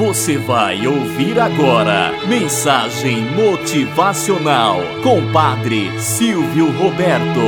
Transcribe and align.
Você 0.00 0.38
vai 0.38 0.86
ouvir 0.86 1.38
agora 1.38 2.26
Mensagem 2.26 3.20
Motivacional 3.34 4.78
com 5.02 5.30
Padre 5.30 6.00
Silvio 6.00 6.72
Roberto. 6.72 7.38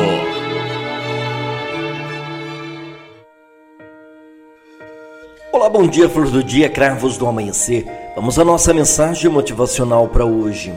Olá, 5.51 5.71
bom 5.71 5.87
dia, 5.87 6.11
flor 6.11 6.29
do 6.29 6.45
dia, 6.45 6.69
cravos 6.69 7.17
do 7.17 7.27
amanhecer. 7.27 7.87
Vamos 8.15 8.39
à 8.39 8.45
nossa 8.45 8.75
mensagem 8.75 9.31
motivacional 9.31 10.07
para 10.09 10.27
hoje. 10.27 10.75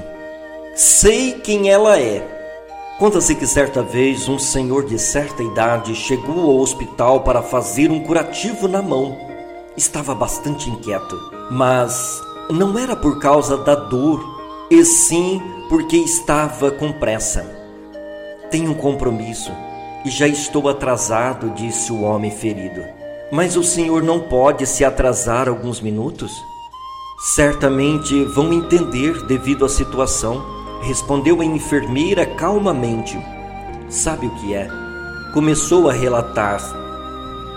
Sei 0.77 1.33
quem 1.33 1.69
ela 1.69 1.99
é. 1.99 2.25
Conta-se 2.97 3.35
que 3.35 3.45
certa 3.45 3.83
vez 3.83 4.29
um 4.29 4.39
senhor 4.39 4.85
de 4.85 4.97
certa 4.97 5.43
idade 5.43 5.93
chegou 5.93 6.39
ao 6.51 6.59
hospital 6.59 7.19
para 7.19 7.41
fazer 7.41 7.91
um 7.91 7.99
curativo 7.99 8.65
na 8.65 8.81
mão. 8.81 9.17
Estava 9.75 10.15
bastante 10.15 10.69
inquieto, 10.69 11.34
mas 11.49 12.21
não 12.49 12.77
era 12.77 12.95
por 12.95 13.19
causa 13.19 13.57
da 13.57 13.75
dor, 13.75 14.23
e 14.69 14.83
sim 14.83 15.41
porque 15.69 15.97
estava 15.97 16.71
com 16.71 16.91
pressa. 16.91 17.45
Tenho 18.49 18.71
um 18.71 18.75
compromisso 18.75 19.51
e 20.03 20.09
já 20.09 20.27
estou 20.27 20.69
atrasado, 20.69 21.51
disse 21.51 21.91
o 21.91 22.01
homem 22.01 22.31
ferido. 22.31 22.83
Mas 23.31 23.55
o 23.55 23.63
senhor 23.63 24.03
não 24.03 24.19
pode 24.19 24.65
se 24.65 24.85
atrasar 24.85 25.49
alguns 25.49 25.81
minutos? 25.81 26.31
Certamente 27.33 28.23
vão 28.25 28.53
entender 28.53 29.25
devido 29.25 29.65
à 29.65 29.69
situação 29.69 30.55
respondeu 30.85 31.41
a 31.41 31.45
enfermeira 31.45 32.25
calmamente. 32.25 33.17
Sabe 33.89 34.27
o 34.27 34.31
que 34.35 34.53
é? 34.53 34.69
Começou 35.33 35.89
a 35.89 35.93
relatar. 35.93 36.61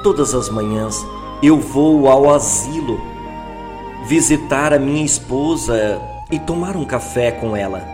Todas 0.03 0.35
as 0.35 0.49
manhãs 0.49 0.97
eu 1.43 1.61
vou 1.61 2.09
ao 2.09 2.31
asilo 2.35 3.01
visitar 4.09 4.73
a 4.73 4.79
minha 4.79 5.05
esposa 5.05 6.01
e 6.31 6.39
tomar 6.39 6.77
um 6.77 6.85
café 6.87 7.31
com 7.31 7.55
ela. 7.55 7.87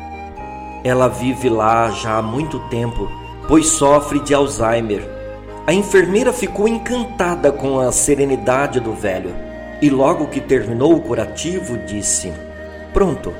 Ela 0.84 1.08
vive 1.08 1.48
lá 1.48 1.90
já 1.90 2.18
há 2.18 2.22
muito 2.22 2.60
tempo, 2.68 3.10
pois 3.48 3.66
sofre 3.66 4.20
de 4.20 4.32
Alzheimer. 4.32 5.04
A 5.66 5.74
enfermeira 5.74 6.32
ficou 6.32 6.68
encantada 6.68 7.50
com 7.50 7.80
a 7.80 7.90
serenidade 7.90 8.78
do 8.78 8.92
velho 8.92 9.34
e, 9.82 9.90
logo 9.90 10.28
que 10.28 10.40
terminou 10.40 10.94
o 10.94 11.00
curativo, 11.00 11.76
disse: 11.78 12.32
Pronto, 12.92 13.34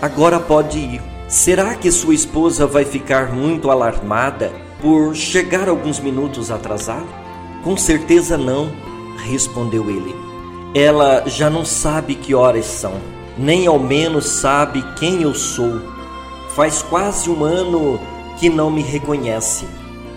agora 0.00 0.40
pode 0.40 0.78
ir. 0.78 1.02
Será 1.28 1.74
que 1.74 1.92
sua 1.92 2.14
esposa 2.14 2.66
vai 2.66 2.86
ficar 2.86 3.34
muito 3.34 3.70
alarmada 3.70 4.50
por 4.80 5.14
chegar 5.14 5.68
alguns 5.68 6.00
minutos 6.00 6.50
atrasado? 6.50 7.06
Com 7.62 7.76
certeza 7.76 8.38
não, 8.38 8.72
respondeu 9.26 9.90
ele. 9.90 10.23
Ela 10.74 11.22
já 11.26 11.48
não 11.48 11.64
sabe 11.64 12.16
que 12.16 12.34
horas 12.34 12.66
são, 12.66 12.94
nem 13.38 13.68
ao 13.68 13.78
menos 13.78 14.26
sabe 14.26 14.82
quem 14.96 15.22
eu 15.22 15.32
sou. 15.32 15.80
Faz 16.56 16.82
quase 16.82 17.30
um 17.30 17.44
ano 17.44 18.00
que 18.40 18.48
não 18.48 18.72
me 18.72 18.82
reconhece. 18.82 19.66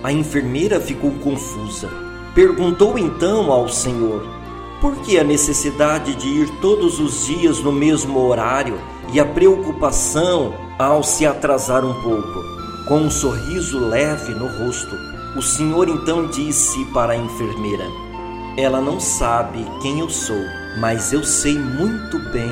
A 0.03 0.11
enfermeira 0.11 0.79
ficou 0.79 1.11
confusa. 1.11 1.87
Perguntou 2.33 2.97
então 2.97 3.51
ao 3.51 3.69
senhor: 3.69 4.25
por 4.81 4.95
que 4.97 5.19
a 5.19 5.23
necessidade 5.23 6.15
de 6.15 6.27
ir 6.27 6.49
todos 6.59 6.99
os 6.99 7.27
dias 7.27 7.59
no 7.59 7.71
mesmo 7.71 8.19
horário 8.27 8.79
e 9.13 9.19
a 9.19 9.25
preocupação 9.25 10.55
ao 10.79 11.03
se 11.03 11.25
atrasar 11.25 11.85
um 11.85 11.93
pouco, 12.01 12.43
com 12.87 13.01
um 13.01 13.11
sorriso 13.11 13.79
leve 13.79 14.33
no 14.33 14.47
rosto, 14.47 14.95
o 15.35 15.41
senhor 15.41 15.87
então 15.87 16.25
disse 16.25 16.83
para 16.85 17.13
a 17.13 17.17
enfermeira: 17.17 18.06
Ela 18.57 18.81
não 18.81 18.99
sabe 18.99 19.63
quem 19.83 19.99
eu 19.99 20.09
sou, 20.09 20.43
mas 20.79 21.13
eu 21.13 21.23
sei 21.23 21.53
muito 21.59 22.17
bem 22.31 22.51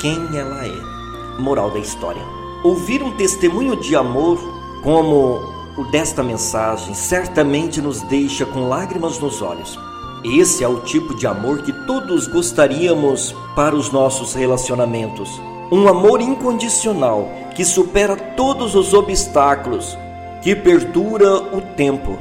quem 0.00 0.38
ela 0.38 0.64
é. 0.64 1.40
Moral 1.40 1.68
da 1.72 1.80
história: 1.80 2.22
Ouvir 2.62 3.02
um 3.02 3.16
testemunho 3.16 3.74
de 3.74 3.96
amor 3.96 4.38
como 4.84 5.40
o 5.76 5.84
desta 5.90 6.22
mensagem 6.22 6.94
certamente 6.94 7.80
nos 7.80 8.02
deixa 8.02 8.46
com 8.46 8.68
lágrimas 8.68 9.18
nos 9.18 9.42
olhos. 9.42 9.76
Esse 10.24 10.62
é 10.62 10.68
o 10.68 10.78
tipo 10.78 11.12
de 11.12 11.26
amor 11.26 11.62
que 11.62 11.72
todos 11.88 12.28
gostaríamos 12.28 13.34
para 13.56 13.74
os 13.74 13.90
nossos 13.90 14.34
relacionamentos. 14.34 15.28
Um 15.72 15.88
amor 15.88 16.20
incondicional 16.20 17.28
que 17.56 17.64
supera 17.64 18.14
todos 18.14 18.76
os 18.76 18.94
obstáculos, 18.94 19.98
que 20.40 20.54
perdura 20.54 21.34
o 21.34 21.60
tempo. 21.74 22.16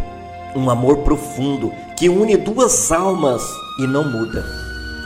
Um 0.56 0.70
amor 0.70 0.98
profundo 1.00 1.72
que 1.98 2.10
une 2.10 2.38
duas 2.38 2.92
almas 2.92 3.42
e 3.80 3.88
não 3.88 4.04
muda. 4.04 4.46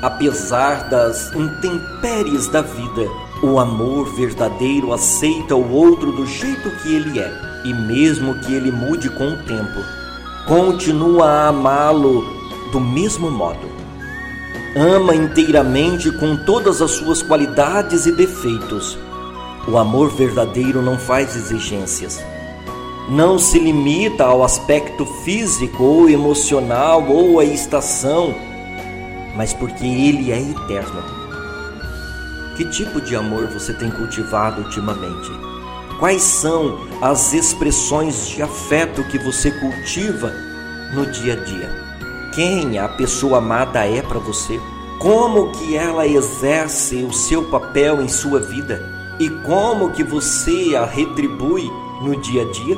Apesar 0.02 0.90
das 0.90 1.34
intempéries 1.34 2.48
da 2.48 2.62
vida, 2.62 3.10
o 3.42 3.60
amor 3.60 4.06
verdadeiro 4.16 4.94
aceita 4.94 5.56
o 5.56 5.72
outro 5.72 6.12
do 6.12 6.26
jeito 6.26 6.70
que 6.82 6.96
ele 6.96 7.20
é, 7.20 7.32
e 7.64 7.74
mesmo 7.74 8.36
que 8.40 8.54
ele 8.54 8.72
mude 8.72 9.10
com 9.10 9.30
o 9.30 9.44
tempo, 9.44 9.82
continua 10.48 11.26
a 11.26 11.48
amá-lo 11.48 12.24
do 12.72 12.80
mesmo 12.80 13.32
modo. 13.32 13.68
Ama 14.76 15.16
inteiramente 15.16 16.12
com 16.12 16.36
todas 16.36 16.82
as 16.82 16.92
suas 16.92 17.22
qualidades 17.22 18.06
e 18.06 18.12
defeitos 18.12 18.98
o 19.68 19.80
amor 19.80 20.10
verdadeiro 20.10 20.82
não 20.82 20.98
faz 20.98 21.36
exigências. 21.36 22.24
Não 23.08 23.38
se 23.38 23.60
limita 23.60 24.24
ao 24.26 24.44
aspecto 24.44 25.06
físico 25.06 25.84
ou 25.84 26.10
emocional 26.10 27.08
ou 27.08 27.40
à 27.40 27.46
estação, 27.46 28.34
mas 29.36 29.54
porque 29.54 29.86
ele 29.86 30.32
é 30.32 30.40
eterno. 30.40 31.04
Que 32.58 32.66
tipo 32.66 33.00
de 33.00 33.16
amor 33.16 33.48
você 33.48 33.74
tem 33.74 33.92
cultivado 33.92 34.62
ultimamente? 34.62 35.30
Quais 36.00 36.24
são 36.24 36.80
as 37.02 37.34
expressões 37.34 38.28
de 38.28 38.42
afeto 38.42 39.04
que 39.04 39.20
você 39.20 39.52
cultiva 39.52 40.34
no 40.94 41.06
dia 41.06 41.34
a 41.34 41.36
dia? 41.36 41.70
Quem 42.34 42.80
a 42.80 42.88
pessoa 42.88 43.38
amada 43.38 43.86
é 43.86 44.02
para 44.02 44.20
você? 44.20 44.60
Como 45.00 45.52
que 45.52 45.76
ela 45.76 46.08
exerce 46.08 47.04
o 47.04 47.14
seu 47.14 47.44
papel 47.44 48.02
em 48.02 48.08
sua 48.08 48.40
vida? 48.40 48.96
e 49.20 49.30
como 49.30 49.92
que 49.92 50.04
você 50.04 50.76
a 50.76 50.86
retribui 50.86 51.72
no 52.02 52.16
dia 52.18 52.44
a 52.44 52.52
dia. 52.52 52.78